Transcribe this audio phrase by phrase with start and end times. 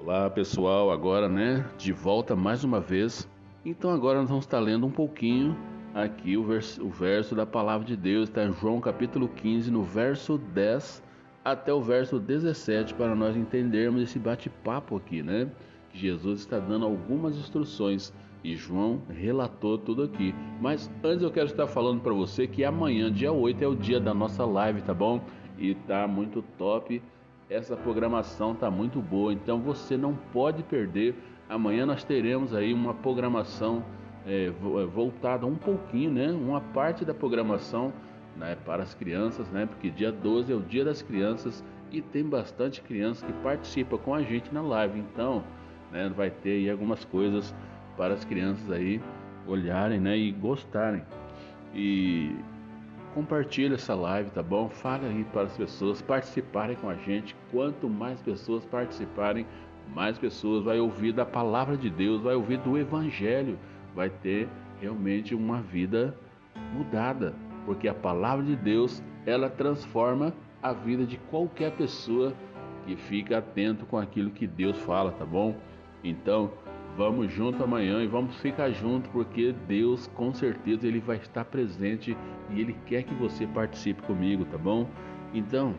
[0.00, 3.28] Olá pessoal, agora né, de volta mais uma vez.
[3.62, 5.54] Então agora nós vamos estar lendo um pouquinho
[5.94, 9.82] aqui o verso, o verso da palavra de Deus, está em João capítulo 15, no
[9.82, 11.02] verso 10
[11.44, 15.48] até o verso 17, para nós entendermos esse bate-papo aqui, né?
[15.92, 20.34] Jesus está dando algumas instruções e João relatou tudo aqui.
[20.58, 24.00] Mas antes eu quero estar falando para você que amanhã, dia 8, é o dia
[24.00, 25.20] da nossa live, tá bom?
[25.58, 27.00] E tá muito top
[27.52, 31.14] essa programação está muito boa, então você não pode perder.
[31.48, 33.84] Amanhã nós teremos aí uma programação
[34.26, 34.50] é, é,
[34.86, 36.30] voltada um pouquinho, né?
[36.32, 37.92] Uma parte da programação
[38.36, 39.66] né, para as crianças, né?
[39.66, 44.14] Porque dia 12 é o dia das crianças e tem bastante criança que participa com
[44.14, 44.98] a gente na live.
[44.98, 45.44] Então,
[45.90, 47.54] né, vai ter aí algumas coisas
[47.96, 49.00] para as crianças aí
[49.46, 51.02] olharem, né, e gostarem.
[51.74, 52.34] E
[53.14, 54.70] Compartilhe essa live, tá bom?
[54.70, 57.36] Fale aí para as pessoas participarem com a gente.
[57.50, 59.46] Quanto mais pessoas participarem,
[59.94, 63.58] mais pessoas vai ouvir da palavra de Deus, vai ouvir do evangelho,
[63.94, 64.48] vai ter
[64.80, 66.16] realmente uma vida
[66.72, 67.34] mudada,
[67.66, 70.32] porque a palavra de Deus, ela transforma
[70.62, 72.32] a vida de qualquer pessoa
[72.86, 75.54] que fica atento com aquilo que Deus fala, tá bom?
[76.02, 76.50] Então,
[76.96, 82.14] Vamos junto amanhã e vamos ficar junto porque Deus com certeza ele vai estar presente
[82.50, 84.86] e ele quer que você participe comigo, tá bom?
[85.32, 85.74] Então,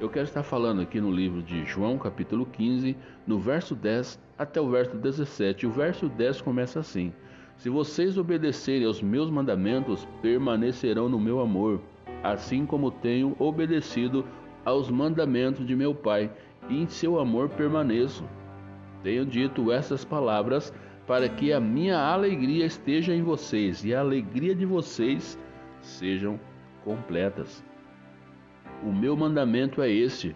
[0.00, 4.58] eu quero estar falando aqui no livro de João, capítulo 15, no verso 10 até
[4.58, 5.66] o verso 17.
[5.66, 7.12] O verso 10 começa assim:
[7.58, 11.78] Se vocês obedecerem aos meus mandamentos, permanecerão no meu amor,
[12.22, 14.24] assim como tenho obedecido
[14.64, 16.30] aos mandamentos de meu Pai,
[16.70, 18.24] e em seu amor permaneço.
[19.04, 20.72] Tenho dito essas palavras
[21.06, 25.38] para que a minha alegria esteja em vocês e a alegria de vocês
[25.82, 26.40] sejam
[26.82, 27.62] completas.
[28.82, 30.34] O meu mandamento é este: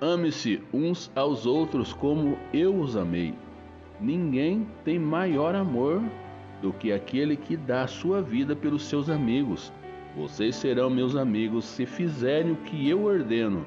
[0.00, 3.34] ame-se uns aos outros como eu os amei.
[4.00, 6.02] Ninguém tem maior amor
[6.62, 9.70] do que aquele que dá a sua vida pelos seus amigos.
[10.16, 13.66] Vocês serão meus amigos se fizerem o que eu ordeno.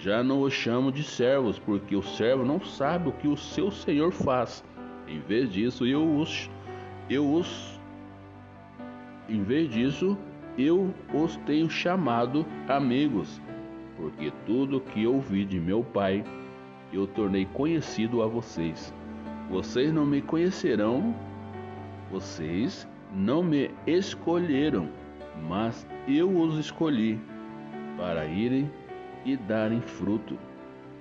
[0.00, 3.70] Já não os chamo de servos, porque o servo não sabe o que o seu
[3.70, 4.64] senhor faz.
[5.06, 6.48] Em vez disso, eu os
[7.10, 7.78] eu os
[9.28, 10.16] em vez disso,
[10.56, 13.40] eu os tenho chamado amigos,
[13.96, 16.24] porque tudo que ouvi de meu Pai
[16.92, 18.94] eu tornei conhecido a vocês.
[19.50, 21.14] Vocês não me conhecerão,
[22.10, 24.88] vocês não me escolheram,
[25.46, 27.20] mas eu os escolhi
[27.98, 28.70] para irem
[29.32, 30.38] e darem fruto,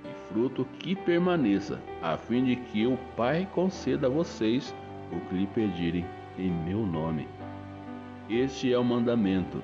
[0.03, 4.75] e fruto que permaneça, a fim de que o Pai conceda a vocês
[5.13, 6.05] o que lhe pedirem
[6.37, 7.25] em meu nome.
[8.29, 9.63] Este é o mandamento: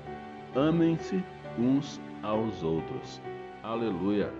[0.55, 1.21] amem-se
[1.59, 3.21] uns aos outros.
[3.61, 4.31] Aleluia!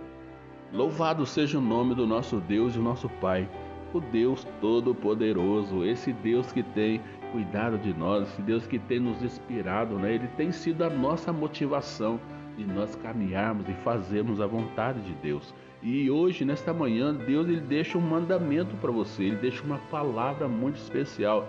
[0.72, 3.48] Louvado seja o nome do nosso Deus e o nosso Pai,
[3.94, 7.02] o Deus Todo-Poderoso, esse Deus que tem
[7.34, 10.14] cuidado de nós, esse Deus que tem nos inspirado, né?
[10.14, 12.20] Ele tem sido a nossa motivação
[12.58, 15.54] de nós caminharmos e fazermos a vontade de Deus.
[15.82, 20.48] E hoje, nesta manhã, Deus ele deixa um mandamento para você, ele deixa uma palavra
[20.48, 21.48] muito especial.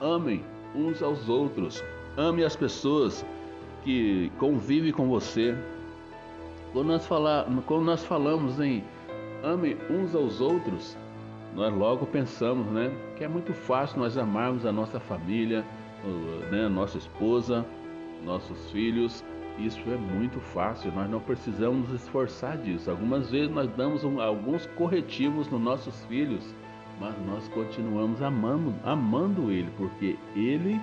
[0.00, 0.42] Amem
[0.74, 1.82] uns aos outros,
[2.16, 3.26] ame as pessoas
[3.84, 5.56] que convivem com você.
[6.72, 8.84] Quando nós, falar, quando nós falamos em
[9.42, 10.96] ame uns aos outros,
[11.54, 15.64] nós logo pensamos, né, que é muito fácil nós amarmos a nossa família,
[16.50, 17.64] né, nossa esposa,
[18.24, 19.24] nossos filhos,
[19.58, 22.90] isso é muito fácil, nós não precisamos nos esforçar disso.
[22.90, 26.54] Algumas vezes nós damos um, alguns corretivos nos nossos filhos,
[27.00, 30.80] mas nós continuamos amando, amando ele, porque ele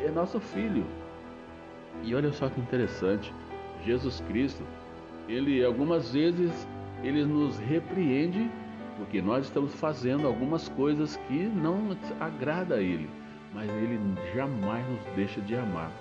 [0.00, 0.84] é nosso filho.
[2.04, 3.32] E olha só que interessante,
[3.84, 4.62] Jesus Cristo,
[5.28, 6.66] ele algumas vezes
[7.02, 8.48] ele nos repreende
[8.98, 13.08] porque nós estamos fazendo algumas coisas que não agrada a ele,
[13.54, 13.98] mas ele
[14.34, 15.92] jamais nos deixa de amar.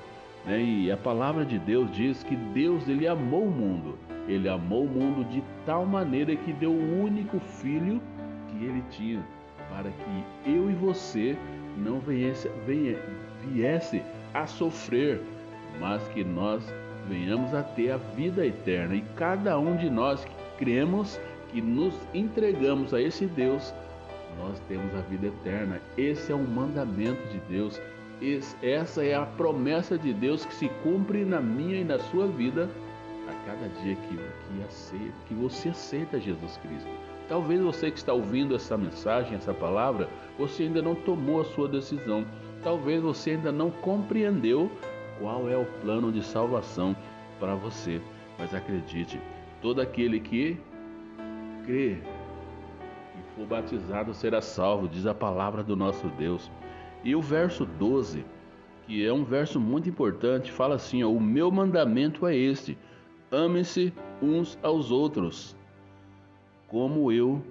[0.47, 0.61] Né?
[0.61, 3.97] E a palavra de Deus diz que Deus ele amou o mundo.
[4.27, 8.01] Ele amou o mundo de tal maneira que deu o único filho
[8.49, 9.23] que ele tinha,
[9.69, 11.37] para que eu e você
[11.77, 12.97] não viesse, venha,
[13.45, 14.01] viesse
[14.33, 15.21] a sofrer,
[15.79, 16.63] mas que nós
[17.07, 18.95] venhamos a ter a vida eterna.
[18.95, 21.19] E cada um de nós que cremos,
[21.49, 23.73] que nos entregamos a esse Deus,
[24.39, 25.79] nós temos a vida eterna.
[25.97, 27.81] Esse é um mandamento de Deus
[28.61, 32.69] essa é a promessa de Deus que se cumpre na minha e na sua vida
[33.27, 36.89] a cada dia que, que, aceita, que você aceita Jesus Cristo.
[37.27, 41.67] Talvez você que está ouvindo essa mensagem, essa palavra, você ainda não tomou a sua
[41.67, 42.25] decisão.
[42.63, 44.71] Talvez você ainda não compreendeu
[45.19, 46.95] qual é o plano de salvação
[47.39, 48.01] para você.
[48.39, 49.19] Mas acredite,
[49.61, 50.57] todo aquele que
[51.65, 51.97] crê
[53.37, 56.51] for batizado será salvo, diz a palavra do nosso Deus.
[57.03, 58.25] E o verso 12,
[58.85, 62.77] que é um verso muito importante, fala assim: ó, O meu mandamento é este:
[63.31, 65.55] amem-se uns aos outros,
[66.67, 67.41] como eu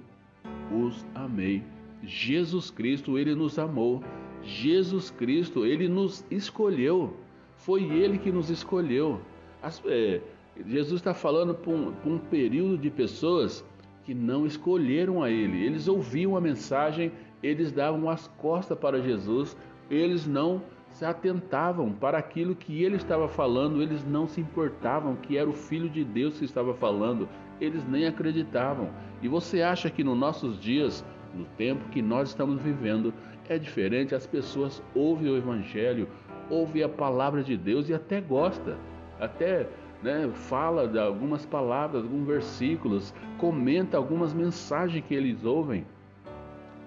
[0.73, 1.63] os amei.
[2.03, 4.03] Jesus Cristo, ele nos amou.
[4.43, 7.15] Jesus Cristo, ele nos escolheu.
[7.57, 9.21] Foi ele que nos escolheu.
[9.63, 10.21] As, é,
[10.65, 13.65] Jesus está falando para um, um período de pessoas
[14.05, 15.65] que não escolheram a ele.
[15.65, 17.11] Eles ouviam a mensagem,
[17.43, 19.57] eles davam as costas para Jesus,
[19.91, 25.37] eles não se atentavam para aquilo que ele estava falando, eles não se importavam que
[25.37, 27.29] era o Filho de Deus que estava falando,
[27.61, 28.89] eles nem acreditavam.
[29.23, 31.05] E você acha que nos nossos dias,
[31.35, 33.13] no tempo que nós estamos vivendo,
[33.49, 34.15] é diferente?
[34.15, 36.09] As pessoas ouvem o Evangelho,
[36.49, 38.79] ouvem a palavra de Deus e até gosta,
[39.21, 39.69] até
[40.03, 45.87] né, fala de algumas palavras, alguns versículos, comenta algumas mensagens que eles ouvem,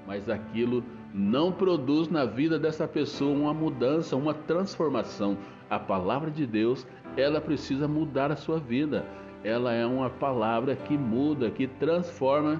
[0.09, 0.83] mas aquilo
[1.13, 5.37] não produz na vida dessa pessoa uma mudança, uma transformação.
[5.69, 9.05] A palavra de Deus, ela precisa mudar a sua vida.
[9.43, 12.59] Ela é uma palavra que muda, que transforma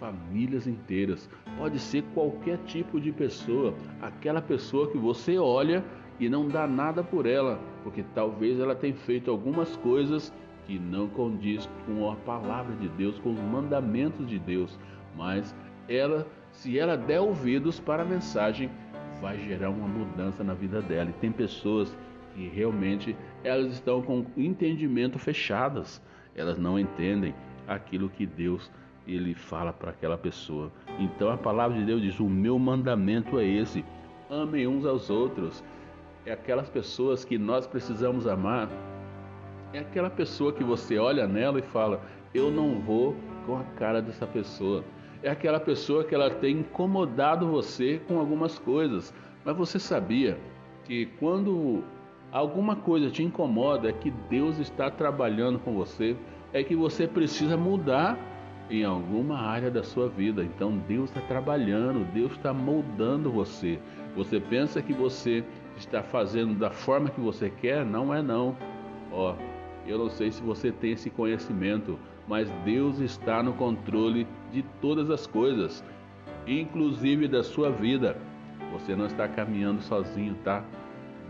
[0.00, 1.28] famílias inteiras.
[1.58, 5.84] Pode ser qualquer tipo de pessoa, aquela pessoa que você olha
[6.18, 10.32] e não dá nada por ela, porque talvez ela tenha feito algumas coisas
[10.66, 14.80] que não condiz com a palavra de Deus, com os mandamentos de Deus,
[15.14, 15.54] mas
[15.86, 18.70] ela, se ela der ouvidos para a mensagem,
[19.20, 21.10] vai gerar uma mudança na vida dela.
[21.10, 21.96] E tem pessoas
[22.34, 26.00] que realmente elas estão com entendimento fechadas,
[26.34, 27.34] elas não entendem
[27.66, 28.70] aquilo que Deus
[29.06, 30.70] ele fala para aquela pessoa.
[30.98, 33.84] Então a palavra de Deus diz: "O meu mandamento é esse:
[34.30, 35.62] amem uns aos outros"
[36.24, 38.68] é aquelas pessoas que nós precisamos amar.
[39.72, 42.00] É aquela pessoa que você olha nela e fala:
[42.32, 43.16] Eu não vou
[43.46, 44.84] com a cara dessa pessoa.
[45.22, 49.14] É aquela pessoa que ela tem incomodado você com algumas coisas.
[49.44, 50.38] Mas você sabia
[50.84, 51.84] que quando
[52.32, 56.16] alguma coisa te incomoda, é que Deus está trabalhando com você,
[56.52, 58.18] é que você precisa mudar
[58.70, 60.42] em alguma área da sua vida.
[60.42, 63.78] Então Deus está trabalhando, Deus está moldando você.
[64.16, 65.44] Você pensa que você
[65.76, 68.56] está fazendo da forma que você quer, não é não.
[69.10, 69.34] Ó,
[69.86, 71.98] eu não sei se você tem esse conhecimento,
[72.28, 75.84] mas Deus está no controle de todas as coisas,
[76.46, 78.16] inclusive da sua vida.
[78.72, 80.64] Você não está caminhando sozinho, tá?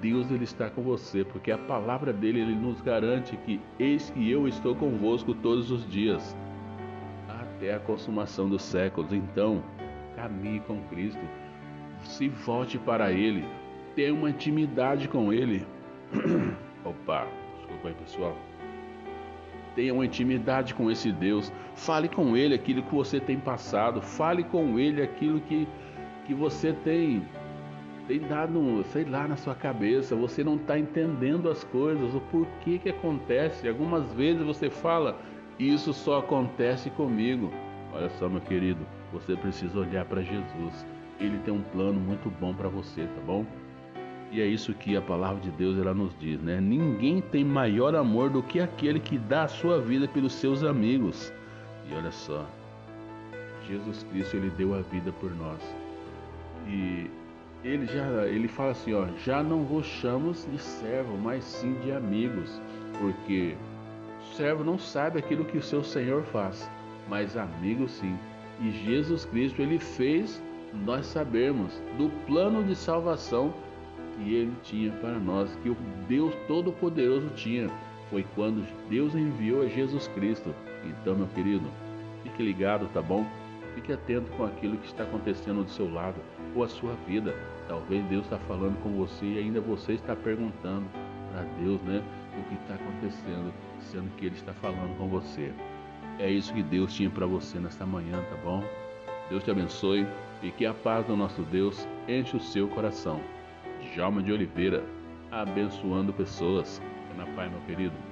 [0.00, 4.30] Deus ele está com você, porque a palavra dele ele nos garante que eis que
[4.30, 6.36] eu estou convosco todos os dias,
[7.28, 9.12] até a consumação dos séculos.
[9.12, 9.62] Então,
[10.16, 11.22] caminhe com Cristo.
[12.02, 13.44] Se volte para ele,
[13.94, 15.66] ter uma intimidade com Ele.
[16.84, 17.26] Opa,
[17.72, 18.36] desculpa aí pessoal.
[19.74, 21.52] Tenha uma intimidade com esse Deus.
[21.74, 24.02] Fale com Ele aquilo que você tem passado.
[24.02, 25.66] Fale com Ele aquilo que,
[26.26, 27.26] que você tem,
[28.06, 30.14] tem dado, sei lá, na sua cabeça.
[30.14, 33.66] Você não está entendendo as coisas, o porquê que acontece.
[33.66, 35.18] Algumas vezes você fala,
[35.58, 37.50] isso só acontece comigo.
[37.94, 40.86] Olha só, meu querido, você precisa olhar para Jesus.
[41.18, 43.46] Ele tem um plano muito bom para você, tá bom?
[44.32, 46.58] E é isso que a palavra de Deus ela nos diz, né?
[46.58, 51.30] Ninguém tem maior amor do que aquele que dá a sua vida pelos seus amigos.
[51.90, 52.46] E olha só,
[53.68, 55.60] Jesus Cristo ele deu a vida por nós.
[56.66, 57.10] E
[57.62, 61.92] ele já ele fala assim, ó, já não vos chamamos de servo, mas sim de
[61.92, 62.58] amigos,
[62.98, 63.54] porque
[64.34, 66.70] servo não sabe aquilo que o seu Senhor faz,
[67.06, 68.16] mas amigo sim.
[68.62, 70.42] E Jesus Cristo ele fez
[70.86, 73.52] nós sabermos do plano de salvação
[74.16, 75.76] que ele tinha para nós, que o
[76.08, 77.68] Deus Todo-Poderoso tinha.
[78.10, 80.54] Foi quando Deus enviou a Jesus Cristo.
[80.84, 81.66] Então, meu querido,
[82.22, 83.26] fique ligado, tá bom?
[83.74, 86.20] Fique atento com aquilo que está acontecendo do seu lado
[86.54, 87.34] ou a sua vida.
[87.68, 90.86] Talvez Deus está falando com você e ainda você está perguntando
[91.30, 92.02] para Deus, né?
[92.38, 95.52] O que está acontecendo, sendo que Ele está falando com você.
[96.18, 98.62] É isso que Deus tinha para você nesta manhã, tá bom?
[99.30, 100.06] Deus te abençoe
[100.42, 103.20] e que a paz do nosso Deus enche o seu coração.
[103.92, 104.82] Djalma de Oliveira,
[105.30, 106.80] abençoando pessoas.
[107.14, 108.11] Na paz, meu querido.